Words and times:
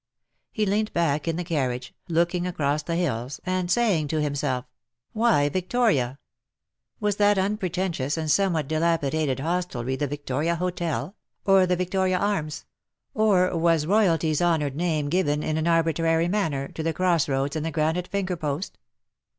He 0.51 0.65
leant 0.65 0.93
back 0.93 1.27
in 1.27 1.35
the 1.35 1.43
carriage, 1.43 1.93
looking 2.09 2.47
across 2.47 2.81
the 2.81 2.95
hills, 2.95 3.39
and 3.45 3.69
saying 3.69 4.07
to 4.07 4.19
himself," 4.19 4.65
Why, 5.13 5.47
Victoria?" 5.47 6.17
Was 6.99 7.17
that 7.17 7.37
unpretentious 7.37 8.17
and 8.17 8.31
somewhat 8.31 8.67
dilapidated 8.67 9.39
hostelry 9.41 9.95
the 9.95 10.07
Victoria 10.07 10.55
Hotel? 10.55 11.15
or 11.45 11.67
the 11.67 11.75
THE 11.75 11.85
LOVELACE 11.85 11.95
OE 11.95 12.01
HIS 12.01 12.15
DAY. 12.15 12.15
45 12.15 12.17
Victoria 12.17 12.17
Arms? 12.17 12.65
or 13.13 13.55
was 13.59 13.85
Royalty^s 13.85 14.41
honoured 14.43 14.75
name 14.75 15.07
given^ 15.07 15.43
in 15.43 15.57
an 15.57 15.67
arbitrary 15.67 16.27
manner^ 16.27 16.73
to 16.73 16.81
the 16.81 16.93
cross 16.93 17.29
roads 17.29 17.55
and 17.55 17.63
the 17.63 17.69
granite 17.69 18.07
finger 18.07 18.35
post 18.35 18.79